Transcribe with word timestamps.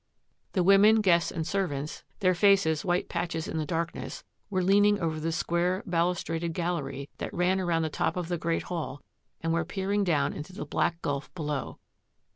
The 0.53 0.63
women, 0.63 1.01
guests 1.01 1.29
and 1.29 1.45
servants, 1.45 2.03
their 2.21 2.33
faces 2.33 2.83
white 2.83 3.07
patches 3.07 3.47
in 3.47 3.59
the 3.59 3.67
darkness, 3.67 4.23
were 4.49 4.63
leaning 4.63 4.99
over 4.99 5.19
the 5.19 5.31
square, 5.31 5.83
balustraded 5.85 6.53
gallery 6.53 7.07
that 7.19 7.31
ran 7.35 7.59
around 7.59 7.83
the 7.83 7.89
top 7.89 8.17
of 8.17 8.27
the 8.27 8.39
Great 8.39 8.63
Hall 8.63 9.03
and 9.41 9.53
were 9.53 9.63
peering 9.63 10.03
down 10.03 10.33
into 10.33 10.53
the 10.53 10.65
black 10.65 11.03
gulf 11.03 11.31
below. 11.35 11.77